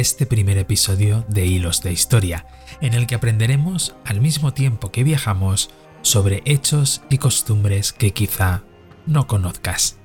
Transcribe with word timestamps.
Este 0.00 0.24
primer 0.24 0.56
episodio 0.56 1.26
de 1.28 1.44
Hilos 1.44 1.82
de 1.82 1.92
Historia, 1.92 2.46
en 2.80 2.94
el 2.94 3.06
que 3.06 3.14
aprenderemos 3.14 3.94
al 4.06 4.22
mismo 4.22 4.54
tiempo 4.54 4.90
que 4.90 5.04
viajamos 5.04 5.68
sobre 6.00 6.40
hechos 6.46 7.02
y 7.10 7.18
costumbres 7.18 7.92
que 7.92 8.14
quizá 8.14 8.62
no 9.04 9.26
conozcas. 9.26 9.98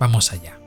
Vamos 0.00 0.32
allá. 0.32 0.58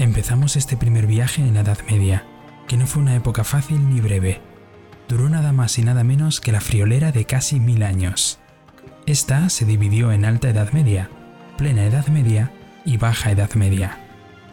Empezamos 0.00 0.56
este 0.56 0.76
primer 0.76 1.06
viaje 1.06 1.42
en 1.42 1.54
la 1.54 1.60
Edad 1.60 1.78
Media, 1.88 2.26
que 2.66 2.76
no 2.76 2.88
fue 2.88 3.00
una 3.00 3.14
época 3.14 3.44
fácil 3.44 3.88
ni 3.88 4.00
breve. 4.00 4.51
Duró 5.12 5.28
nada 5.28 5.52
más 5.52 5.78
y 5.78 5.82
nada 5.82 6.04
menos 6.04 6.40
que 6.40 6.52
la 6.52 6.62
friolera 6.62 7.12
de 7.12 7.26
casi 7.26 7.60
mil 7.60 7.82
años. 7.82 8.38
Esta 9.04 9.50
se 9.50 9.66
dividió 9.66 10.10
en 10.10 10.24
Alta 10.24 10.48
Edad 10.48 10.72
Media, 10.72 11.10
Plena 11.58 11.84
Edad 11.84 12.06
Media 12.06 12.50
y 12.86 12.96
Baja 12.96 13.30
Edad 13.30 13.52
Media, 13.52 13.98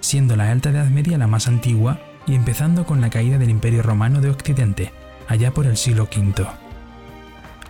siendo 0.01 0.35
la 0.35 0.51
Alta 0.51 0.71
Edad 0.71 0.87
Media 0.87 1.17
la 1.17 1.27
más 1.27 1.47
antigua 1.47 2.01
y 2.27 2.35
empezando 2.35 2.85
con 2.85 2.99
la 2.99 3.09
caída 3.09 3.37
del 3.37 3.49
Imperio 3.49 3.83
Romano 3.83 4.19
de 4.19 4.31
Occidente, 4.31 4.91
allá 5.29 5.51
por 5.51 5.65
el 5.65 5.77
siglo 5.77 6.09
V. 6.13 6.45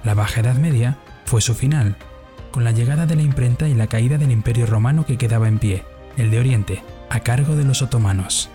La 0.03 0.15
Baja 0.15 0.41
Edad 0.41 0.55
Media 0.55 0.97
fue 1.25 1.41
su 1.41 1.53
final, 1.53 1.95
con 2.49 2.63
la 2.63 2.71
llegada 2.71 3.05
de 3.05 3.17
la 3.17 3.21
imprenta 3.21 3.67
y 3.67 3.75
la 3.75 3.85
caída 3.85 4.17
del 4.17 4.31
Imperio 4.31 4.65
Romano 4.65 5.05
que 5.05 5.19
quedaba 5.19 5.47
en 5.47 5.59
pie, 5.59 5.85
el 6.17 6.31
de 6.31 6.39
Oriente, 6.39 6.83
a 7.11 7.19
cargo 7.19 7.55
de 7.55 7.65
los 7.65 7.83
otomanos. 7.83 8.49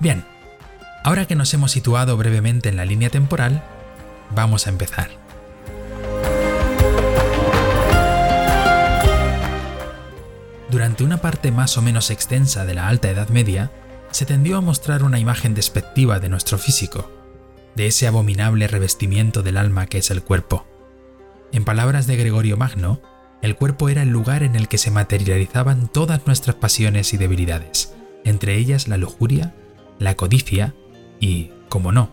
Bien, 0.00 0.24
ahora 1.04 1.26
que 1.26 1.34
nos 1.34 1.52
hemos 1.52 1.72
situado 1.72 2.16
brevemente 2.16 2.70
en 2.70 2.76
la 2.76 2.86
línea 2.86 3.10
temporal, 3.10 3.62
vamos 4.34 4.66
a 4.66 4.70
empezar. 4.70 5.10
Durante 10.70 11.04
una 11.04 11.18
parte 11.18 11.52
más 11.52 11.76
o 11.76 11.82
menos 11.82 12.10
extensa 12.10 12.64
de 12.64 12.74
la 12.74 12.88
Alta 12.88 13.10
Edad 13.10 13.28
Media, 13.28 13.70
se 14.10 14.24
tendió 14.24 14.56
a 14.56 14.62
mostrar 14.62 15.02
una 15.02 15.18
imagen 15.18 15.52
despectiva 15.52 16.18
de 16.18 16.30
nuestro 16.30 16.56
físico, 16.56 17.10
de 17.76 17.86
ese 17.86 18.06
abominable 18.06 18.68
revestimiento 18.68 19.42
del 19.42 19.58
alma 19.58 19.86
que 19.86 19.98
es 19.98 20.10
el 20.10 20.22
cuerpo. 20.22 20.66
En 21.52 21.64
palabras 21.64 22.06
de 22.06 22.16
Gregorio 22.16 22.56
Magno, 22.56 23.02
el 23.42 23.54
cuerpo 23.54 23.90
era 23.90 24.02
el 24.02 24.08
lugar 24.08 24.44
en 24.44 24.56
el 24.56 24.66
que 24.66 24.78
se 24.78 24.90
materializaban 24.90 25.88
todas 25.88 26.26
nuestras 26.26 26.56
pasiones 26.56 27.12
y 27.12 27.18
debilidades, 27.18 27.94
entre 28.24 28.56
ellas 28.56 28.88
la 28.88 28.96
lujuria, 28.96 29.54
la 30.00 30.16
codicia 30.16 30.74
y, 31.20 31.50
como 31.68 31.92
no, 31.92 32.10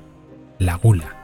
la 0.59 0.75
gula. 0.75 1.15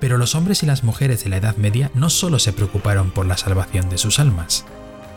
Pero 0.00 0.18
los 0.18 0.34
hombres 0.34 0.62
y 0.62 0.66
las 0.66 0.82
mujeres 0.82 1.22
de 1.22 1.30
la 1.30 1.36
Edad 1.36 1.56
Media 1.56 1.90
no 1.94 2.10
solo 2.10 2.38
se 2.38 2.52
preocuparon 2.52 3.10
por 3.10 3.26
la 3.26 3.36
salvación 3.36 3.88
de 3.90 3.98
sus 3.98 4.18
almas, 4.18 4.64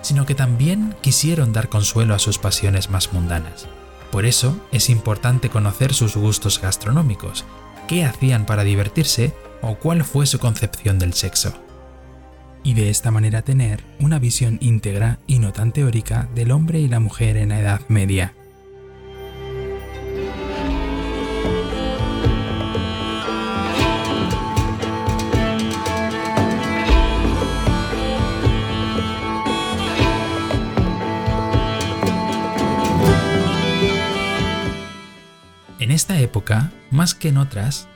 sino 0.02 0.25
que 0.25 0.35
también 0.35 0.96
quisieron 1.01 1.53
dar 1.53 1.69
consuelo 1.69 2.13
a 2.13 2.19
sus 2.19 2.38
pasiones 2.38 2.90
más 2.90 3.13
mundanas. 3.13 3.68
Por 4.12 4.25
eso 4.25 4.59
es 4.72 4.90
importante 4.90 5.50
conocer 5.50 5.94
sus 5.94 6.16
gustos 6.16 6.62
gastronómicos, 6.62 7.45
qué 7.88 8.03
hacían 8.03 8.45
para 8.45 8.63
divertirse 8.63 9.34
o 9.62 9.75
cuál 9.75 10.03
fue 10.03 10.25
su 10.25 10.40
concepción 10.40 11.00
del 11.00 11.13
sexo. 11.13 11.53
Y 12.64 12.74
de 12.74 12.90
esta 12.90 13.09
manera 13.12 13.42
tener 13.42 13.84
una 14.00 14.20
visión 14.20 14.58
íntegra 14.62 15.20
y 15.28 15.40
no 15.40 15.53
tan 15.53 15.72
teórica 15.72 16.30
del 16.36 16.52
hombre 16.52 16.80
y 16.80 16.88
la 16.88 17.00
mujer 17.00 17.38
en 17.38 17.50
la 17.50 17.59
Edad 17.59 17.81
Media. 17.88 18.34
En 35.80 35.92
esta 35.92 36.19
época, 36.19 36.72
más 36.92 37.16
que 37.16 37.30
en 37.30 37.38
otras, 37.38 37.88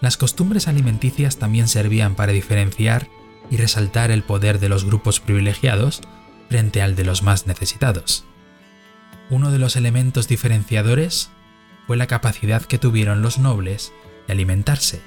las 0.00 0.16
costumbres 0.16 0.66
alimenticias 0.66 1.36
también 1.36 1.68
servían 1.68 2.14
para 2.14 2.32
diferenciar 2.32 3.08
y 3.50 3.56
resaltar 3.56 4.10
el 4.10 4.22
poder 4.22 4.58
de 4.58 4.68
los 4.68 4.84
grupos 4.84 5.20
privilegiados 5.20 6.00
frente 6.48 6.82
al 6.82 6.96
de 6.96 7.04
los 7.04 7.22
más 7.22 7.46
necesitados. 7.46 8.24
Uno 9.30 9.50
de 9.50 9.58
los 9.58 9.76
elementos 9.76 10.28
diferenciadores 10.28 11.30
fue 11.86 11.96
la 11.96 12.06
capacidad 12.06 12.62
que 12.62 12.78
tuvieron 12.78 13.22
los 13.22 13.38
nobles 13.38 13.92
de 14.26 14.32
alimentarse, 14.32 15.00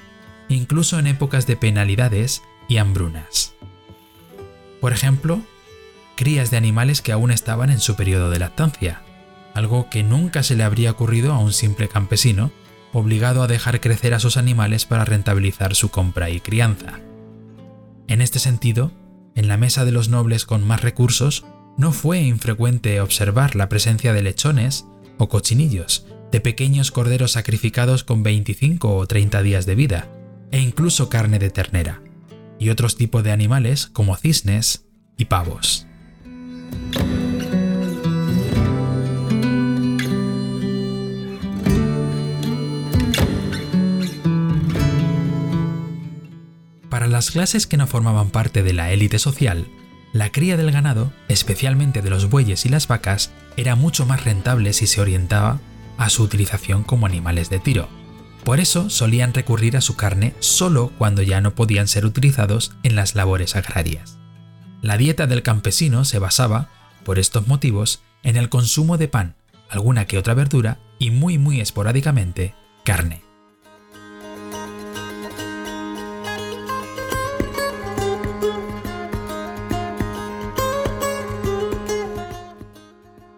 incluso 0.50 1.00
en 1.00 1.08
épocas 1.08 1.48
de 1.48 1.56
penalidades 1.56 2.44
y 2.68 2.78
hambrunas. 2.78 3.54
Por 4.82 4.94
ejemplo, 4.94 5.42
crías 6.16 6.52
de 6.52 6.58
animales 6.58 7.02
que 7.02 7.12
aún 7.12 7.32
estaban 7.32 7.70
en 7.70 7.80
su 7.80 7.96
periodo 7.96 8.30
de 8.30 8.40
lactancia, 8.40 9.02
algo 9.54 9.90
que 9.90 10.04
nunca 10.04 10.44
se 10.44 10.56
le 10.56 10.64
habría 10.64 10.92
ocurrido 10.92 11.34
a 11.34 11.40
un 11.40 11.54
simple 11.54 11.88
campesino 11.88 12.52
obligado 12.94 13.44
a 13.44 13.48
dejar 13.48 13.82
crecer 13.82 14.14
a 14.14 14.20
sus 14.20 14.38
animales 14.38 14.86
para 14.86 15.06
rentabilizar 15.06 15.76
su 15.76 15.90
compra 15.90 16.30
y 16.30 16.40
crianza. 16.40 17.00
En 18.08 18.22
este 18.22 18.40
sentido, 18.40 18.92
en 19.36 19.48
la 19.48 19.58
mesa 19.58 19.86
de 19.86 19.92
los 19.92 20.10
nobles 20.10 20.46
con 20.46 20.66
más 20.66 20.82
recursos, 20.82 21.46
no 21.78 21.92
fue 21.92 22.22
infrecuente 22.22 23.02
observar 23.02 23.56
la 23.56 23.70
presencia 23.70 24.14
de 24.14 24.22
lechones 24.22 24.88
o 25.18 25.30
cochinillos, 25.30 26.08
de 26.32 26.42
pequeños 26.42 26.92
corderos 26.92 27.34
sacrificados 27.34 28.04
con 28.04 28.24
25 28.24 28.96
o 28.96 29.06
30 29.06 29.42
días 29.42 29.66
de 29.66 29.76
vida, 29.76 30.10
e 30.52 30.60
incluso 30.60 31.10
carne 31.10 31.40
de 31.40 31.50
ternera, 31.50 32.02
y 32.60 32.70
otros 32.70 32.96
tipos 32.96 33.24
de 33.24 33.32
animales 33.32 33.88
como 33.88 34.16
cisnes 34.16 34.86
y 35.18 35.26
pavos. 35.26 35.87
Las 47.18 47.32
clases 47.32 47.66
que 47.66 47.78
no 47.78 47.88
formaban 47.88 48.30
parte 48.30 48.62
de 48.62 48.74
la 48.74 48.92
élite 48.92 49.18
social, 49.18 49.68
la 50.14 50.32
cría 50.32 50.56
del 50.56 50.72
ganado, 50.72 51.12
especialmente 51.30 52.04
de 52.04 52.12
los 52.12 52.30
bueyes 52.30 52.64
y 52.68 52.70
las 52.70 52.88
vacas, 52.88 53.32
era 53.56 53.76
mucho 53.76 54.06
más 54.06 54.24
rentable 54.24 54.72
si 54.72 54.86
se 54.86 55.02
orientaba 55.02 55.60
a 55.98 56.12
su 56.12 56.22
utilización 56.22 56.84
como 56.84 57.08
animales 57.08 57.50
de 57.50 57.58
tiro. 57.58 57.90
Por 58.44 58.60
eso 58.60 58.92
solían 58.92 59.34
recurrir 59.34 59.78
a 59.78 59.82
su 59.82 59.96
carne 59.96 60.36
solo 60.42 60.92
cuando 61.00 61.24
ya 61.24 61.42
no 61.42 61.56
podían 61.56 61.88
ser 61.88 62.06
utilizados 62.06 62.74
en 62.84 62.96
las 62.96 63.16
labores 63.16 63.56
agrarias. 63.56 64.20
La 64.84 64.96
dieta 64.96 65.26
del 65.26 65.42
campesino 65.42 66.06
se 66.06 66.20
basaba, 66.20 66.70
por 67.04 67.18
estos 67.18 67.48
motivos, 67.48 68.04
en 68.22 68.38
el 68.38 68.50
consumo 68.50 69.00
de 69.00 69.08
pan, 69.08 69.34
alguna 69.72 70.06
que 70.06 70.20
otra 70.20 70.36
verdura 70.36 70.78
y 71.00 71.10
muy 71.10 71.40
muy 71.40 71.62
esporádicamente 71.62 72.54
carne. 72.84 73.27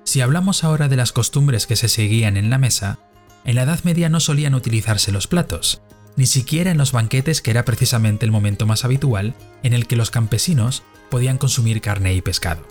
Si 0.10 0.22
hablamos 0.22 0.64
ahora 0.64 0.88
de 0.88 0.96
las 0.96 1.12
costumbres 1.12 1.68
que 1.68 1.76
se 1.76 1.88
seguían 1.88 2.36
en 2.36 2.50
la 2.50 2.58
mesa, 2.58 2.98
en 3.46 3.54
la 3.54 3.62
Edad 3.62 3.84
Media 3.84 4.10
no 4.10 4.20
solían 4.20 4.56
utilizarse 4.56 5.12
los 5.12 5.28
platos, 5.28 5.84
ni 6.16 6.26
siquiera 6.26 6.72
en 6.72 6.80
los 6.80 6.94
banquetes 6.94 7.44
que 7.44 7.52
era 7.52 7.64
precisamente 7.64 8.26
el 8.26 8.32
momento 8.32 8.66
más 8.66 8.86
habitual 8.86 9.36
en 9.62 9.74
el 9.74 9.86
que 9.86 9.96
los 9.96 10.10
campesinos 10.10 10.82
podían 11.12 11.38
consumir 11.38 11.80
carne 11.80 12.16
y 12.16 12.22
pescado. 12.22 12.66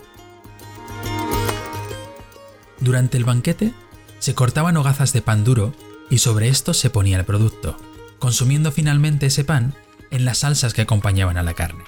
Durante 2.81 3.15
el 3.15 3.23
banquete 3.23 3.71
se 4.19 4.35
cortaban 4.35 4.75
hogazas 4.75 5.13
de 5.13 5.21
pan 5.21 5.45
duro 5.45 5.73
y 6.09 6.17
sobre 6.17 6.49
esto 6.49 6.73
se 6.73 6.89
ponía 6.89 7.19
el 7.19 7.23
producto, 7.23 7.77
consumiendo 8.19 8.73
finalmente 8.73 9.27
ese 9.27 9.45
pan 9.45 9.75
en 10.11 10.25
las 10.25 10.39
salsas 10.39 10.73
que 10.73 10.81
acompañaban 10.81 11.37
a 11.37 11.43
la 11.43 11.53
carne. 11.53 11.85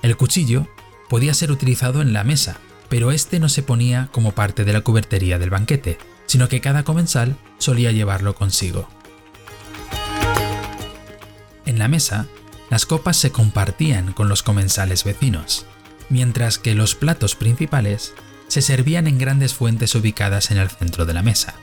El 0.00 0.16
cuchillo 0.16 0.66
podía 1.10 1.34
ser 1.34 1.52
utilizado 1.52 2.00
en 2.00 2.14
la 2.14 2.24
mesa 2.24 2.56
pero 2.88 3.10
este 3.10 3.38
no 3.38 3.48
se 3.48 3.62
ponía 3.62 4.08
como 4.12 4.32
parte 4.32 4.64
de 4.64 4.72
la 4.72 4.82
cubertería 4.82 5.38
del 5.38 5.50
banquete, 5.50 5.98
sino 6.26 6.48
que 6.48 6.60
cada 6.60 6.84
comensal 6.84 7.36
solía 7.58 7.92
llevarlo 7.92 8.34
consigo. 8.34 8.88
En 11.64 11.78
la 11.78 11.88
mesa, 11.88 12.26
las 12.70 12.86
copas 12.86 13.16
se 13.16 13.30
compartían 13.30 14.12
con 14.12 14.28
los 14.28 14.42
comensales 14.42 15.04
vecinos, 15.04 15.66
mientras 16.08 16.58
que 16.58 16.74
los 16.74 16.94
platos 16.94 17.34
principales 17.34 18.14
se 18.48 18.62
servían 18.62 19.06
en 19.06 19.18
grandes 19.18 19.54
fuentes 19.54 19.94
ubicadas 19.94 20.50
en 20.50 20.58
el 20.58 20.70
centro 20.70 21.04
de 21.04 21.14
la 21.14 21.22
mesa. 21.22 21.54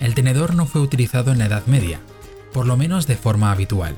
El 0.00 0.14
tenedor 0.14 0.54
no 0.54 0.66
fue 0.66 0.80
utilizado 0.80 1.32
en 1.32 1.38
la 1.38 1.46
Edad 1.46 1.66
Media, 1.66 2.00
por 2.52 2.66
lo 2.66 2.76
menos 2.76 3.06
de 3.06 3.16
forma 3.16 3.52
habitual, 3.52 3.94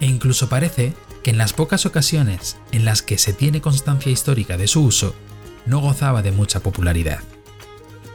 e 0.00 0.06
incluso 0.06 0.48
parece 0.48 0.94
que 1.22 1.30
en 1.30 1.38
las 1.38 1.52
pocas 1.52 1.86
ocasiones 1.86 2.56
en 2.72 2.84
las 2.84 3.02
que 3.02 3.18
se 3.18 3.32
tiene 3.32 3.60
constancia 3.60 4.12
histórica 4.12 4.56
de 4.56 4.66
su 4.66 4.82
uso, 4.84 5.14
no 5.66 5.80
gozaba 5.80 6.22
de 6.22 6.32
mucha 6.32 6.60
popularidad. 6.60 7.20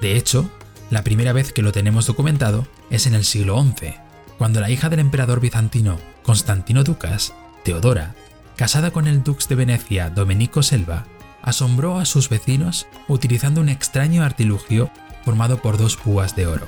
De 0.02 0.18
hecho, 0.18 0.50
la 0.90 1.04
primera 1.04 1.34
vez 1.34 1.54
que 1.54 1.62
lo 1.62 1.72
tenemos 1.72 2.06
documentado 2.06 2.68
es 2.90 3.08
en 3.08 3.14
el 3.14 3.26
siglo 3.26 3.62
XI, 3.62 3.96
cuando 4.38 4.60
la 4.60 4.70
hija 4.70 4.90
del 4.90 5.00
emperador 5.00 5.40
bizantino 5.40 5.98
Constantino 6.24 6.84
Ducas, 6.84 7.34
Teodora, 7.64 8.16
casada 8.56 8.92
con 8.92 9.08
el 9.08 9.24
dux 9.24 9.48
de 9.48 9.56
Venecia 9.56 10.10
Domenico 10.10 10.64
Selva, 10.64 11.06
asombró 11.42 12.00
a 12.00 12.06
sus 12.06 12.30
vecinos 12.30 12.88
utilizando 13.08 13.62
un 13.62 13.70
extraño 13.70 14.24
artilugio 14.24 14.90
formado 15.26 15.62
por 15.62 15.78
dos 15.78 15.98
púas 15.98 16.36
de 16.36 16.48
oro, 16.48 16.68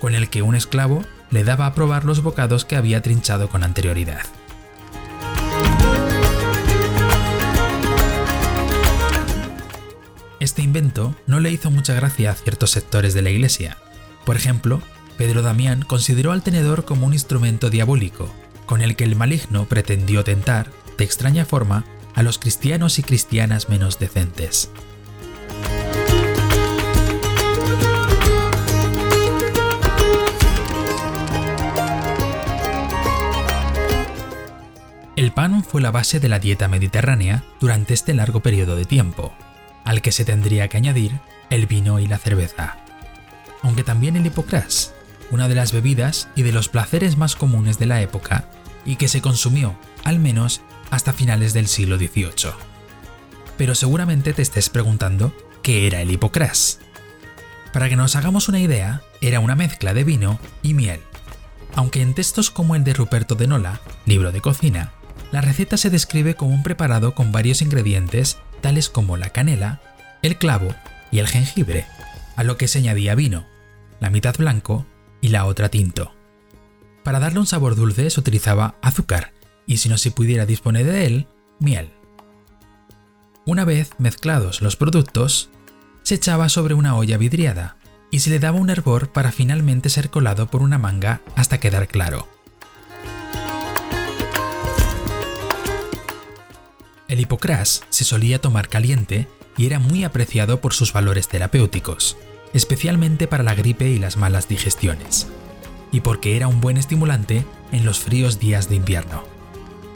con 0.00 0.14
el 0.14 0.28
que 0.28 0.42
un 0.42 0.54
esclavo 0.54 1.04
le 1.30 1.44
daba 1.44 1.66
a 1.66 1.74
probar 1.74 2.04
los 2.04 2.22
bocados 2.22 2.64
que 2.64 2.76
había 2.76 3.02
trinchado 3.02 3.48
con 3.48 3.64
anterioridad. 3.64 4.22
Este 10.46 10.62
invento 10.62 11.16
no 11.26 11.40
le 11.40 11.50
hizo 11.50 11.72
mucha 11.72 11.92
gracia 11.94 12.30
a 12.30 12.34
ciertos 12.36 12.70
sectores 12.70 13.14
de 13.14 13.20
la 13.20 13.30
iglesia. 13.30 13.78
Por 14.24 14.36
ejemplo, 14.36 14.80
Pedro 15.18 15.42
Damián 15.42 15.82
consideró 15.82 16.30
al 16.30 16.44
tenedor 16.44 16.84
como 16.84 17.04
un 17.04 17.14
instrumento 17.14 17.68
diabólico, 17.68 18.32
con 18.64 18.80
el 18.80 18.94
que 18.94 19.02
el 19.02 19.16
maligno 19.16 19.64
pretendió 19.64 20.22
tentar, 20.22 20.70
de 20.98 21.04
extraña 21.04 21.44
forma, 21.44 21.84
a 22.14 22.22
los 22.22 22.38
cristianos 22.38 23.00
y 23.00 23.02
cristianas 23.02 23.68
menos 23.68 23.98
decentes. 23.98 24.70
El 35.16 35.32
pan 35.32 35.64
fue 35.64 35.82
la 35.82 35.90
base 35.90 36.20
de 36.20 36.28
la 36.28 36.38
dieta 36.38 36.68
mediterránea 36.68 37.42
durante 37.58 37.94
este 37.94 38.14
largo 38.14 38.38
periodo 38.38 38.76
de 38.76 38.84
tiempo, 38.84 39.34
al 39.86 40.02
que 40.02 40.12
se 40.12 40.26
tendría 40.26 40.68
que 40.68 40.76
añadir 40.76 41.18
el 41.48 41.66
vino 41.66 41.98
y 41.98 42.06
la 42.06 42.18
cerveza. 42.18 42.76
Aunque 43.62 43.84
también 43.84 44.16
el 44.16 44.26
hipocrás, 44.26 44.92
una 45.30 45.48
de 45.48 45.54
las 45.54 45.72
bebidas 45.72 46.28
y 46.36 46.42
de 46.42 46.52
los 46.52 46.68
placeres 46.68 47.16
más 47.16 47.36
comunes 47.36 47.78
de 47.78 47.86
la 47.86 48.02
época, 48.02 48.50
y 48.84 48.96
que 48.96 49.08
se 49.08 49.22
consumió, 49.22 49.76
al 50.04 50.18
menos, 50.18 50.60
hasta 50.90 51.12
finales 51.12 51.52
del 51.52 51.68
siglo 51.68 51.96
XVIII. 51.96 52.52
Pero 53.56 53.74
seguramente 53.74 54.32
te 54.32 54.42
estés 54.42 54.68
preguntando 54.68 55.32
qué 55.62 55.86
era 55.86 56.02
el 56.02 56.10
hipocrás. 56.10 56.80
Para 57.72 57.88
que 57.88 57.96
nos 57.96 58.16
hagamos 58.16 58.48
una 58.48 58.60
idea, 58.60 59.02
era 59.20 59.40
una 59.40 59.56
mezcla 59.56 59.94
de 59.94 60.04
vino 60.04 60.38
y 60.62 60.74
miel. 60.74 61.00
Aunque 61.74 62.02
en 62.02 62.14
textos 62.14 62.50
como 62.50 62.74
el 62.74 62.84
de 62.84 62.94
Ruperto 62.94 63.34
de 63.34 63.46
Nola, 63.46 63.80
libro 64.04 64.32
de 64.32 64.40
cocina, 64.40 64.92
la 65.32 65.40
receta 65.40 65.76
se 65.76 65.90
describe 65.90 66.34
como 66.34 66.54
un 66.54 66.62
preparado 66.62 67.14
con 67.14 67.32
varios 67.32 67.62
ingredientes 67.62 68.38
tales 68.60 68.88
como 68.88 69.16
la 69.16 69.30
canela, 69.30 69.80
el 70.22 70.38
clavo 70.38 70.74
y 71.10 71.18
el 71.18 71.28
jengibre, 71.28 71.86
a 72.36 72.44
lo 72.44 72.56
que 72.56 72.68
se 72.68 72.78
añadía 72.78 73.14
vino, 73.14 73.46
la 74.00 74.10
mitad 74.10 74.36
blanco 74.36 74.86
y 75.20 75.28
la 75.28 75.44
otra 75.44 75.68
tinto. 75.68 76.14
Para 77.02 77.20
darle 77.20 77.38
un 77.38 77.46
sabor 77.46 77.76
dulce 77.76 78.10
se 78.10 78.20
utilizaba 78.20 78.76
azúcar 78.82 79.32
y 79.66 79.78
si 79.78 79.88
no 79.88 79.98
se 79.98 80.10
pudiera 80.10 80.46
disponer 80.46 80.86
de 80.86 81.06
él, 81.06 81.28
miel. 81.58 81.92
Una 83.44 83.64
vez 83.64 83.90
mezclados 83.98 84.60
los 84.60 84.76
productos, 84.76 85.50
se 86.02 86.16
echaba 86.16 86.48
sobre 86.48 86.74
una 86.74 86.96
olla 86.96 87.16
vidriada 87.16 87.76
y 88.10 88.20
se 88.20 88.30
le 88.30 88.38
daba 88.38 88.58
un 88.58 88.70
hervor 88.70 89.12
para 89.12 89.32
finalmente 89.32 89.88
ser 89.88 90.10
colado 90.10 90.48
por 90.48 90.62
una 90.62 90.78
manga 90.78 91.20
hasta 91.34 91.58
quedar 91.58 91.88
claro. 91.88 92.28
El 97.08 97.20
hipocrás 97.20 97.84
se 97.88 98.04
solía 98.04 98.40
tomar 98.40 98.68
caliente 98.68 99.28
y 99.56 99.66
era 99.66 99.78
muy 99.78 100.02
apreciado 100.02 100.60
por 100.60 100.74
sus 100.74 100.92
valores 100.92 101.28
terapéuticos, 101.28 102.16
especialmente 102.52 103.28
para 103.28 103.44
la 103.44 103.54
gripe 103.54 103.88
y 103.88 103.98
las 103.98 104.16
malas 104.16 104.48
digestiones, 104.48 105.28
y 105.92 106.00
porque 106.00 106.36
era 106.36 106.48
un 106.48 106.60
buen 106.60 106.76
estimulante 106.76 107.44
en 107.70 107.84
los 107.84 108.00
fríos 108.00 108.40
días 108.40 108.68
de 108.68 108.76
invierno. 108.76 109.24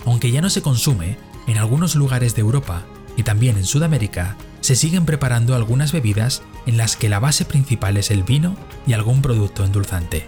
Aunque 0.07 0.31
ya 0.31 0.41
no 0.41 0.51
se 0.51 0.63
consume, 0.63 1.19
en 1.47 1.59
algunos 1.59 1.97
lugares 1.97 2.35
de 2.37 2.43
Europa 2.43 2.85
y 3.17 3.25
también 3.25 3.57
en 3.57 3.67
Sudamérica 3.67 4.37
se 4.61 4.77
siguen 4.77 5.05
preparando 5.05 5.57
algunas 5.57 5.93
bebidas 5.93 6.43
en 6.67 6.77
las 6.77 6.97
que 6.97 7.09
la 7.09 7.19
base 7.19 7.45
principal 7.45 7.97
es 7.97 8.11
el 8.11 8.23
vino 8.23 8.57
y 8.87 8.93
algún 8.93 9.21
producto 9.21 9.65
endulzante. 9.65 10.27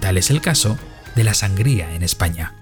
Tal 0.00 0.16
es 0.16 0.30
el 0.30 0.40
caso 0.40 0.78
de 1.16 1.24
la 1.24 1.34
sangría 1.34 1.94
en 1.94 2.02
España. 2.02 2.54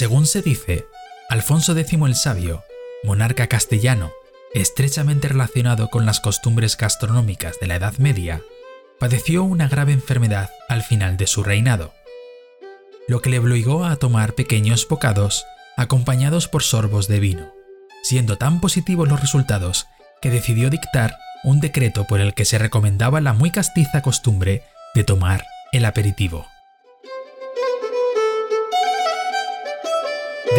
Según 0.00 0.24
se 0.24 0.40
dice, 0.40 0.86
Alfonso 1.28 1.76
X 1.76 1.98
el 2.06 2.14
Sabio, 2.14 2.64
monarca 3.04 3.48
castellano, 3.48 4.12
estrechamente 4.54 5.28
relacionado 5.28 5.90
con 5.90 6.06
las 6.06 6.20
costumbres 6.20 6.78
gastronómicas 6.78 7.60
de 7.60 7.66
la 7.66 7.74
Edad 7.74 7.92
Media, 7.98 8.40
padeció 8.98 9.44
una 9.44 9.68
grave 9.68 9.92
enfermedad 9.92 10.48
al 10.70 10.82
final 10.82 11.18
de 11.18 11.26
su 11.26 11.42
reinado, 11.42 11.92
lo 13.08 13.20
que 13.20 13.28
le 13.28 13.40
obligó 13.40 13.84
a 13.84 13.96
tomar 13.96 14.32
pequeños 14.32 14.88
bocados 14.88 15.44
acompañados 15.76 16.48
por 16.48 16.62
sorbos 16.62 17.06
de 17.06 17.20
vino, 17.20 17.52
siendo 18.02 18.38
tan 18.38 18.62
positivos 18.62 19.06
los 19.06 19.20
resultados 19.20 19.86
que 20.22 20.30
decidió 20.30 20.70
dictar 20.70 21.18
un 21.44 21.60
decreto 21.60 22.06
por 22.06 22.22
el 22.22 22.32
que 22.32 22.46
se 22.46 22.56
recomendaba 22.56 23.20
la 23.20 23.34
muy 23.34 23.50
castiza 23.50 24.00
costumbre 24.00 24.62
de 24.94 25.04
tomar 25.04 25.44
el 25.72 25.84
aperitivo. 25.84 26.46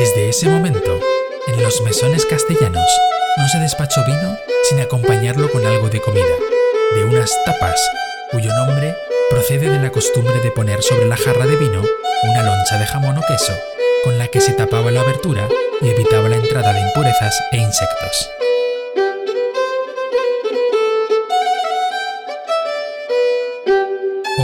Desde 0.01 0.30
ese 0.30 0.50
momento, 0.50 1.00
en 1.45 1.61
los 1.61 1.80
mesones 1.83 2.25
castellanos 2.25 2.90
no 3.37 3.47
se 3.49 3.59
despachó 3.59 4.04
vino 4.04 4.35
sin 4.68 4.80
acompañarlo 4.80 5.52
con 5.52 5.64
algo 5.64 5.90
de 5.90 6.02
comida, 6.02 6.35
de 6.95 7.04
unas 7.04 7.30
tapas, 7.45 7.80
cuyo 8.31 8.52
nombre 8.52 8.95
procede 9.30 9.69
de 9.69 9.78
la 9.78 9.92
costumbre 9.92 10.40
de 10.40 10.49
poner 10.49 10.81
sobre 10.81 11.06
la 11.06 11.18
jarra 11.18 11.45
de 11.45 11.56
vino 11.56 11.83
una 12.23 12.42
loncha 12.42 12.80
de 12.80 12.87
jamón 12.87 13.19
o 13.19 13.21
queso, 13.28 13.54
con 14.04 14.18
la 14.18 14.28
que 14.28 14.42
se 14.42 14.54
tapaba 14.54 14.90
la 14.90 15.02
abertura 15.02 15.47
y 15.81 15.90
evitaba 15.90 16.30
la 16.30 16.37
entrada 16.37 16.73
de 16.73 16.81
impurezas 16.81 17.40
e 17.52 17.57
insectos. 17.57 18.41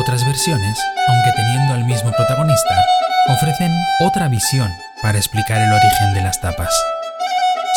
Otras 0.07 0.25
versiones, 0.25 0.79
aunque 1.09 1.31
teniendo 1.35 1.73
al 1.73 1.83
mismo 1.83 2.13
protagonista, 2.13 2.81
ofrecen 3.27 3.69
otra 3.99 4.29
visión 4.29 4.69
para 5.01 5.17
explicar 5.17 5.59
el 5.59 5.69
origen 5.69 6.13
de 6.13 6.21
las 6.21 6.39
tapas. 6.39 6.73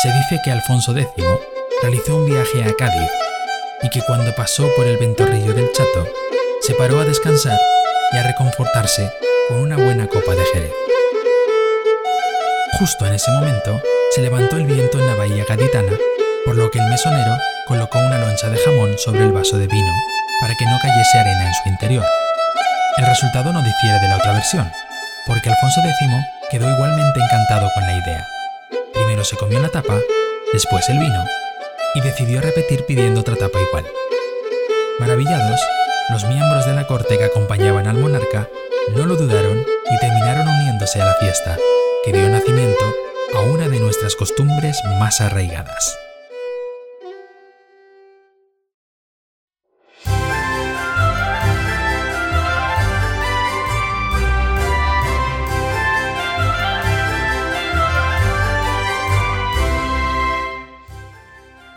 Se 0.01 0.07
dice 0.07 0.39
que 0.41 0.51
Alfonso 0.51 0.95
X 0.95 1.25
realizó 1.81 2.15
un 2.15 2.25
viaje 2.27 2.63
a 2.63 2.73
Cádiz 2.73 3.11
y 3.83 3.89
que 3.89 4.01
cuando 4.03 4.33
pasó 4.33 4.65
por 4.77 4.87
el 4.87 4.95
ventorrillo 4.95 5.53
del 5.53 5.73
Chato, 5.73 6.07
se 6.61 6.73
paró 6.75 7.01
a 7.01 7.03
descansar 7.03 7.59
y 8.13 8.17
a 8.17 8.23
reconfortarse 8.23 9.11
con 9.49 9.57
una 9.57 9.75
buena 9.75 10.07
copa 10.07 10.33
de 10.33 10.45
jerez. 10.53 10.73
Justo 12.79 13.07
en 13.07 13.13
ese 13.15 13.29
momento 13.31 13.81
se 14.15 14.21
levantó 14.21 14.55
el 14.55 14.67
viento 14.67 14.99
en 14.99 15.07
la 15.07 15.15
bahía 15.15 15.43
gaditana, 15.43 15.97
por 16.45 16.55
lo 16.55 16.71
que 16.71 16.79
el 16.79 16.85
mesonero 16.85 17.35
colocó 17.67 17.99
una 17.99 18.19
loncha 18.19 18.47
de 18.47 18.57
jamón 18.57 18.97
sobre 18.97 19.25
el 19.25 19.33
vaso 19.33 19.57
de 19.57 19.67
vino 19.67 19.91
para 20.39 20.55
que 20.55 20.65
no 20.65 20.79
cayese 20.79 21.19
arena 21.19 21.45
en 21.45 21.53
su 21.53 21.69
interior. 21.69 22.20
El 23.01 23.07
resultado 23.07 23.51
no 23.51 23.63
difiere 23.63 23.99
de 23.99 24.09
la 24.09 24.17
otra 24.17 24.33
versión, 24.33 24.71
porque 25.25 25.49
Alfonso 25.49 25.81
X 25.81 26.07
quedó 26.51 26.69
igualmente 26.69 27.19
encantado 27.19 27.67
con 27.73 27.83
la 27.83 27.93
idea. 27.93 28.27
Primero 28.93 29.23
se 29.23 29.37
comió 29.37 29.59
la 29.59 29.69
tapa, 29.69 29.97
después 30.53 30.87
el 30.87 30.99
vino, 30.99 31.25
y 31.95 32.01
decidió 32.01 32.41
repetir 32.41 32.85
pidiendo 32.85 33.21
otra 33.21 33.37
tapa 33.37 33.59
igual. 33.59 33.87
Maravillados, 34.99 35.59
los 36.11 36.25
miembros 36.25 36.67
de 36.67 36.73
la 36.75 36.85
corte 36.85 37.17
que 37.17 37.23
acompañaban 37.23 37.87
al 37.87 37.97
monarca 37.97 38.47
no 38.95 39.07
lo 39.07 39.15
dudaron 39.15 39.65
y 39.89 39.97
terminaron 39.97 40.47
uniéndose 40.47 41.01
a 41.01 41.05
la 41.05 41.15
fiesta, 41.15 41.57
que 42.05 42.13
dio 42.13 42.29
nacimiento 42.29 42.85
a 43.33 43.39
una 43.39 43.67
de 43.67 43.79
nuestras 43.79 44.15
costumbres 44.15 44.79
más 44.99 45.21
arraigadas. 45.21 45.97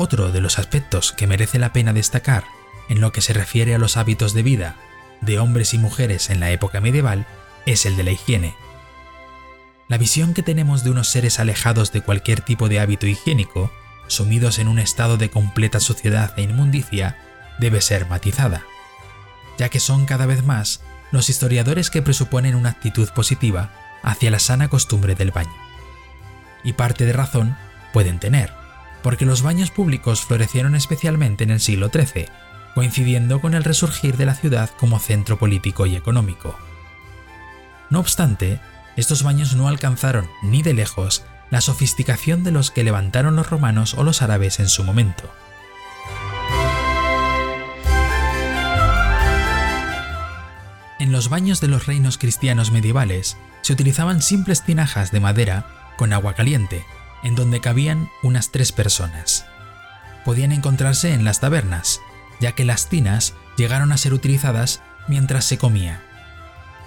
Otro 0.05 0.33
de 0.33 0.43
los 0.43 0.59
aspectos 0.59 1.13
que 1.13 1.27
merece 1.27 1.59
la 1.59 1.73
pena 1.73 1.95
destacar 1.95 2.45
en 2.91 3.01
lo 3.01 3.11
que 3.11 3.23
se 3.23 3.33
refiere 3.33 3.75
a 3.75 3.79
los 3.79 3.97
hábitos 3.97 4.35
de 4.35 4.43
vida 4.43 4.77
de 5.23 5.39
hombres 5.39 5.73
y 5.73 5.79
mujeres 5.79 6.29
en 6.29 6.41
la 6.41 6.51
época 6.51 6.83
medieval 6.83 7.27
es 7.65 7.87
el 7.87 7.97
de 7.97 8.03
la 8.03 8.11
higiene. 8.11 8.55
La 9.89 9.97
visión 9.97 10.35
que 10.35 10.43
tenemos 10.43 10.85
de 10.85 10.91
unos 10.91 11.09
seres 11.09 11.41
alejados 11.41 11.91
de 11.91 12.03
cualquier 12.03 12.43
tipo 12.43 12.69
de 12.69 12.81
hábito 12.81 13.07
higiénico, 13.07 13.73
sumidos 14.07 14.59
en 14.59 14.69
un 14.69 14.79
estado 14.79 15.17
de 15.17 15.31
completa 15.31 15.81
suciedad 15.81 16.39
e 16.39 16.43
inmundicia, 16.43 17.17
debe 17.59 17.81
ser 17.81 18.07
matizada, 18.07 18.63
ya 19.57 19.71
que 19.71 19.81
son 19.81 20.05
cada 20.05 20.27
vez 20.27 20.45
más 20.45 20.83
los 21.13 21.31
historiadores 21.31 21.89
que 21.89 22.03
presuponen 22.03 22.57
una 22.57 22.69
actitud 22.69 23.09
positiva 23.15 23.71
hacia 24.03 24.31
la 24.31 24.39
sana 24.39 24.69
costumbre 24.69 25.15
del 25.15 25.31
baño. 25.31 25.57
Y 26.63 26.75
parte 26.75 27.07
de 27.07 27.15
razón 27.15 27.57
pueden 27.95 28.19
tener, 28.19 28.64
porque 29.05 29.27
los 29.27 29.43
baños 29.43 29.71
públicos 29.71 30.23
florecieron 30.23 30.75
especialmente 30.75 31.45
en 31.45 31.51
el 31.51 31.61
siglo 31.61 31.91
XIII, 31.93 32.27
coincidiendo 32.75 33.39
con 33.43 33.53
el 33.53 33.63
resurgir 33.63 34.17
de 34.17 34.25
la 34.25 34.35
ciudad 34.35 34.71
como 34.79 34.99
centro 34.99 35.39
político 35.39 35.85
y 35.85 35.95
económico. 35.95 36.59
No 37.91 38.01
obstante, 38.01 38.61
estos 38.97 39.23
baños 39.23 39.55
no 39.55 39.69
alcanzaron 39.69 40.27
ni 40.43 40.63
de 40.63 40.73
lejos 40.73 41.23
la 41.51 41.61
sofisticación 41.61 42.45
de 42.45 42.53
los 42.53 42.71
que 42.71 42.83
levantaron 42.83 43.37
los 43.37 43.51
romanos 43.51 43.93
o 43.93 44.05
los 44.05 44.23
árabes 44.23 44.59
en 44.59 44.71
su 44.71 44.85
momento. 44.85 45.31
En 50.99 51.13
los 51.13 51.29
baños 51.29 51.61
de 51.61 51.69
los 51.69 51.85
reinos 51.85 52.17
cristianos 52.17 52.71
medievales 52.71 53.37
se 53.61 53.75
utilizaban 53.75 54.23
simples 54.23 54.63
tinajas 54.63 55.11
de 55.11 55.21
madera 55.21 55.67
con 55.99 56.15
agua 56.15 56.33
caliente, 56.33 56.87
en 57.25 57.35
donde 57.35 57.61
cabían 57.61 58.11
unas 58.23 58.53
tres 58.53 58.71
personas. 58.71 59.47
Podían 60.25 60.53
encontrarse 60.53 61.13
en 61.13 61.25
las 61.25 61.41
tabernas, 61.41 62.01
ya 62.41 62.53
que 62.53 62.65
las 62.65 62.89
tinas 62.89 63.35
llegaron 63.57 63.91
a 63.91 63.97
ser 63.97 64.15
utilizadas 64.15 64.83
mientras 65.09 65.45
se 65.45 65.59
comía, 65.59 66.01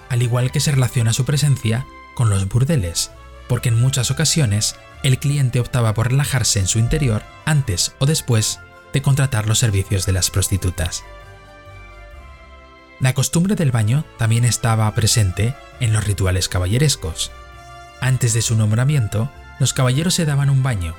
al 0.08 0.22
igual 0.22 0.50
que 0.50 0.60
se 0.60 0.72
relaciona 0.72 1.12
su 1.12 1.24
presencia 1.24 1.86
con 2.14 2.30
los 2.30 2.48
burdeles, 2.48 3.10
porque 3.48 3.68
en 3.68 3.80
muchas 3.80 4.10
ocasiones 4.10 4.76
el 5.02 5.18
cliente 5.18 5.60
optaba 5.60 5.94
por 5.94 6.08
relajarse 6.08 6.58
en 6.58 6.66
su 6.66 6.78
interior 6.78 7.22
antes 7.44 7.94
o 7.98 8.06
después 8.06 8.60
de 8.92 9.02
contratar 9.02 9.46
los 9.46 9.58
servicios 9.58 10.06
de 10.06 10.12
las 10.12 10.30
prostitutas. 10.30 11.04
La 13.00 13.14
costumbre 13.14 13.54
del 13.54 13.70
baño 13.70 14.04
también 14.18 14.44
estaba 14.44 14.92
presente 14.94 15.54
en 15.78 15.92
los 15.92 16.04
rituales 16.04 16.48
caballerescos. 16.48 17.30
Antes 18.00 18.34
de 18.34 18.42
su 18.42 18.56
nombramiento, 18.56 19.30
los 19.58 19.72
caballeros 19.72 20.14
se 20.14 20.24
daban 20.24 20.50
un 20.50 20.62
baño, 20.62 20.94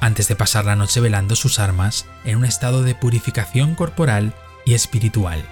antes 0.00 0.28
de 0.28 0.36
pasar 0.36 0.64
la 0.64 0.76
noche 0.76 1.00
velando 1.00 1.36
sus 1.36 1.58
armas 1.58 2.06
en 2.24 2.38
un 2.38 2.44
estado 2.44 2.82
de 2.82 2.94
purificación 2.94 3.74
corporal 3.74 4.34
y 4.64 4.74
espiritual. 4.74 5.44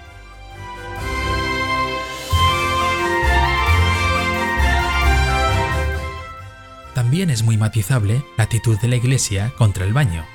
También 6.93 7.29
es 7.29 7.43
muy 7.43 7.57
matizable 7.57 8.25
la 8.37 8.43
actitud 8.43 8.77
de 8.79 8.89
la 8.89 8.97
Iglesia 8.97 9.53
contra 9.57 9.85
el 9.85 9.93
baño. 9.93 10.25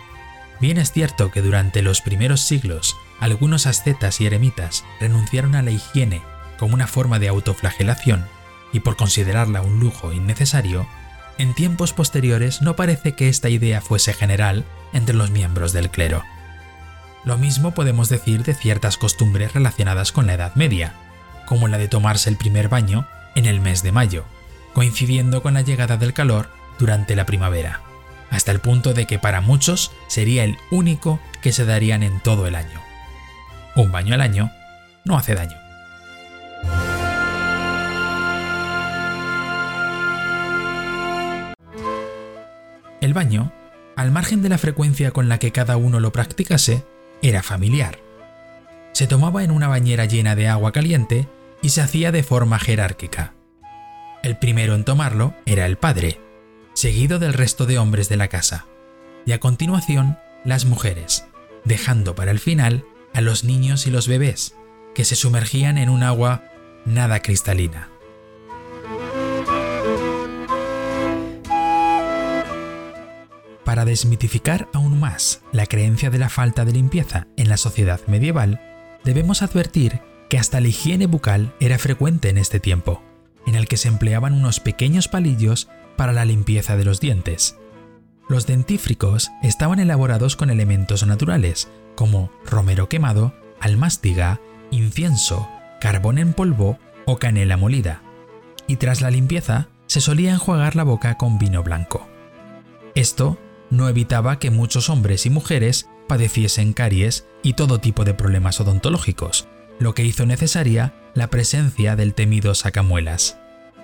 Bien 0.61 0.79
es 0.79 0.93
cierto 0.93 1.31
que 1.31 1.43
durante 1.43 1.83
los 1.83 2.01
primeros 2.01 2.41
siglos 2.41 2.97
algunos 3.21 3.67
ascetas 3.67 4.21
y 4.21 4.27
eremitas 4.27 4.85
renunciaron 4.99 5.57
a 5.57 5.63
la 5.63 5.73
higiene 5.73 6.23
como 6.59 6.75
una 6.75 6.87
forma 6.87 7.19
de 7.19 7.29
autoflagelación 7.29 8.27
y 8.73 8.81
por 8.81 8.97
considerarla 8.97 9.61
un 9.61 9.79
lujo 9.79 10.13
innecesario, 10.13 10.87
en 11.39 11.55
tiempos 11.55 11.93
posteriores 11.93 12.63
no 12.63 12.77
parece 12.77 13.13
que 13.13 13.29
esta 13.29 13.49
idea 13.49 13.81
fuese 13.81 14.13
general 14.13 14.65
entre 14.93 15.15
los 15.15 15.31
miembros 15.31 15.73
del 15.73 15.91
clero. 15.91 16.23
Lo 17.25 17.39
mismo 17.39 17.73
podemos 17.73 18.09
decir 18.09 18.45
de 18.45 18.55
ciertas 18.55 18.97
costumbres 18.97 19.55
relacionadas 19.55 20.13
con 20.13 20.27
la 20.27 20.35
Edad 20.35 20.55
Media, 20.55 20.95
como 21.47 21.69
la 21.69 21.79
de 21.79 21.89
tomarse 21.89 22.31
el 22.31 22.37
primer 22.37 22.69
baño 22.69 23.07
en 23.35 23.47
el 23.47 23.61
mes 23.61 23.83
de 23.83 23.93
mayo, 23.93 24.25
coincidiendo 24.75 25.43
con 25.43 25.55
la 25.55 25.63
llegada 25.63 25.97
del 25.97 26.13
calor 26.13 26.51
durante 26.79 27.17
la 27.17 27.27
primavera, 27.27 27.81
hasta 28.31 28.53
el 28.53 28.61
punto 28.61 28.95
de 28.95 29.07
que 29.07 29.19
para 29.19 29.41
muchos 29.41 29.93
sería 30.07 30.45
el 30.45 30.57
único 30.71 31.21
que 31.43 31.53
se 31.53 31.65
darían 31.65 32.03
en 32.03 32.21
todo 32.21 32.47
el 32.47 32.55
año. 32.55 32.81
Un 33.75 33.91
baño 33.91 34.15
al 34.15 34.21
año 34.21 34.51
no 35.05 35.17
hace 35.17 35.35
daño. 35.35 35.57
Baño, 43.15 43.53
al 43.97 44.11
margen 44.11 44.43
de 44.43 44.49
la 44.49 44.59
frecuencia 44.59 45.13
con 45.13 45.29
la 45.29 45.39
que 45.39 45.53
cada 45.53 45.77
uno 45.77 46.01
lo 46.01 46.13
practicase, 46.13 46.85
era 47.23 47.43
familiar. 47.43 47.99
Se 48.93 49.07
tomaba 49.07 49.43
en 49.45 49.51
una 49.51 49.69
bañera 49.69 50.05
llena 50.05 50.37
de 50.37 50.49
agua 50.49 50.73
caliente 50.73 51.29
y 51.63 51.71
se 51.71 51.81
hacía 51.81 52.13
de 52.13 52.23
forma 52.23 52.59
jerárquica. 52.59 53.35
El 54.23 54.37
primero 54.37 54.75
en 54.75 54.85
tomarlo 54.85 55.35
era 55.47 55.67
el 55.67 55.77
padre, 55.77 56.21
seguido 56.75 57.19
del 57.19 57.33
resto 57.33 57.67
de 57.67 57.79
hombres 57.79 58.09
de 58.09 58.17
la 58.17 58.29
casa, 58.29 58.67
y 59.25 59.33
a 59.33 59.41
continuación 59.41 60.19
las 60.45 60.65
mujeres, 60.65 61.27
dejando 61.65 62.15
para 62.15 62.31
el 62.31 62.39
final 62.39 62.85
a 63.15 63.21
los 63.21 63.45
niños 63.45 63.87
y 63.87 63.91
los 63.91 64.09
bebés, 64.09 64.55
que 64.95 65.05
se 65.05 65.17
sumergían 65.17 65.79
en 65.79 65.89
un 65.89 66.03
agua 66.03 66.45
nada 66.85 67.21
cristalina. 67.21 67.89
Para 73.75 73.87
desmitificar 73.87 74.69
aún 74.73 75.01
más 75.01 75.43
la 75.51 75.67
creencia 75.67 76.09
de 76.09 76.21
la 76.21 76.29
falta 76.29 76.65
de 76.65 76.71
limpieza 76.71 77.27
en 77.37 77.49
la 77.49 77.57
sociedad 77.57 78.01
medieval, 78.07 78.61
debemos 79.03 79.43
advertir 79.43 80.01
que 80.31 80.39
hasta 80.39 80.61
la 80.61 80.69
higiene 80.69 81.07
bucal 81.07 81.53
era 81.59 81.77
frecuente 81.77 82.29
en 82.29 82.39
este 82.39 82.61
tiempo, 82.61 83.03
en 83.49 83.57
el 83.57 83.67
que 83.67 83.77
se 83.77 83.89
empleaban 83.89 84.33
unos 84.33 84.61
pequeños 84.61 85.09
palillos 85.09 85.69
para 85.97 86.13
la 86.13 86.25
limpieza 86.25 86.77
de 86.77 86.85
los 86.85 87.01
dientes. 87.01 87.59
Los 88.29 88.47
dentífricos 88.47 89.33
estaban 89.43 89.81
elaborados 89.81 90.37
con 90.37 90.51
elementos 90.51 91.05
naturales, 91.05 91.69
como 91.97 92.31
romero 92.47 92.89
quemado, 92.89 93.35
almástiga, 93.59 94.41
incienso, 94.71 95.49
carbón 95.81 96.19
en 96.19 96.33
polvo 96.33 96.79
o 97.07 97.17
canela 97.17 97.57
molida, 97.57 98.03
y 98.69 98.77
tras 98.77 99.01
la 99.01 99.11
limpieza 99.11 99.67
se 99.89 100.01
solía 100.01 100.33
enjuagar 100.33 100.77
la 100.77 100.85
boca 100.85 101.19
con 101.19 101.41
vino 101.41 101.65
blanco. 101.65 102.07
Esto 102.95 103.37
no 103.75 103.89
evitaba 103.89 104.39
que 104.39 104.51
muchos 104.51 104.89
hombres 104.89 105.27
y 105.27 105.31
mujeres 105.31 105.89
padeciesen 106.07 106.73
caries 106.73 107.27
y 107.43 107.55
todo 107.55 107.81
tipo 107.81 108.05
de 108.05 108.15
problemas 108.15 108.61
odontológicos, 108.61 109.49
lo 109.79 109.95
que 109.95 110.05
hizo 110.05 110.27
necesaria 110.27 110.95
la 111.15 111.29
presencia 111.29 111.97
del 111.97 112.15
temido 112.15 112.55
sacamuelas, 112.55 113.39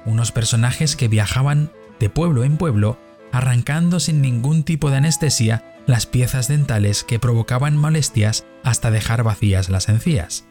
unos 0.05 0.33
personajes 0.33 0.97
que 0.97 1.09
viajaban 1.09 1.73
de 1.99 2.11
pueblo 2.11 2.45
en 2.45 2.57
pueblo 2.57 2.99
arrancando 3.33 4.01
sin 4.01 4.23
ningún 4.23 4.65
tipo 4.65 4.91
de 4.91 4.97
anestesia 4.97 5.65
las 5.87 6.07
piezas 6.07 6.49
dentales 6.49 7.05
que 7.05 7.19
provocaban 7.19 7.77
molestias 7.77 8.45
hasta 8.63 8.91
dejar 8.91 9.23
vacías 9.23 9.69
las 9.69 9.89
encías. 9.89 10.47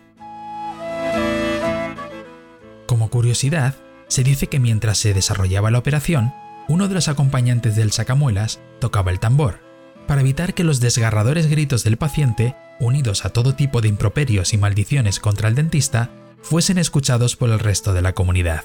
Como 2.85 3.09
curiosidad, 3.09 3.75
se 4.07 4.23
dice 4.23 4.47
que 4.47 4.59
mientras 4.59 4.97
se 4.97 5.13
desarrollaba 5.13 5.71
la 5.71 5.77
operación, 5.77 6.33
uno 6.69 6.87
de 6.87 6.93
los 6.93 7.07
acompañantes 7.07 7.75
del 7.75 7.91
sacamuelas 7.91 8.61
tocaba 8.79 9.11
el 9.11 9.19
tambor, 9.19 9.59
para 10.07 10.21
evitar 10.21 10.53
que 10.53 10.63
los 10.63 10.79
desgarradores 10.79 11.47
gritos 11.47 11.83
del 11.83 11.97
paciente, 11.97 12.55
unidos 12.79 13.25
a 13.25 13.31
todo 13.31 13.55
tipo 13.55 13.81
de 13.81 13.87
improperios 13.87 14.53
y 14.53 14.57
maldiciones 14.59 15.19
contra 15.19 15.49
el 15.49 15.55
dentista, 15.55 16.11
fuesen 16.43 16.77
escuchados 16.77 17.35
por 17.35 17.49
el 17.49 17.59
resto 17.59 17.91
de 17.93 18.03
la 18.03 18.13
comunidad. 18.13 18.63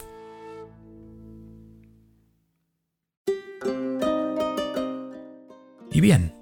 Y 5.91 6.01
bien, 6.01 6.35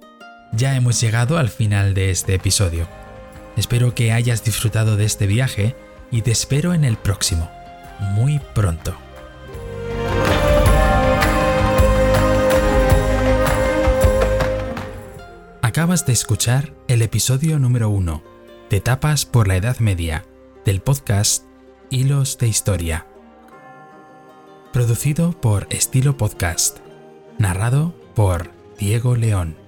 ya 0.52 0.74
hemos 0.74 1.00
llegado 1.00 1.38
al 1.38 1.48
final 1.48 1.94
de 1.94 2.10
este 2.10 2.34
episodio. 2.34 2.88
Espero 3.56 3.94
que 3.94 4.10
hayas 4.10 4.42
disfrutado 4.44 4.96
de 4.96 5.04
este 5.04 5.28
viaje 5.28 5.76
y 6.10 6.22
te 6.22 6.32
espero 6.32 6.74
en 6.74 6.84
el 6.84 6.96
próximo, 6.96 7.48
muy 8.00 8.40
pronto. 8.52 8.96
De 15.92 16.14
escuchar 16.14 16.72
el 16.88 17.02
episodio 17.02 17.58
número 17.58 17.90
1 17.90 18.22
de 18.70 18.80
Tapas 18.80 19.26
por 19.26 19.46
la 19.46 19.56
Edad 19.56 19.78
Media 19.78 20.24
del 20.64 20.80
podcast 20.80 21.44
Hilos 21.90 22.38
de 22.38 22.48
Historia. 22.48 23.06
Producido 24.72 25.38
por 25.38 25.66
Estilo 25.68 26.16
Podcast. 26.16 26.78
Narrado 27.36 27.94
por 28.14 28.52
Diego 28.78 29.16
León. 29.16 29.61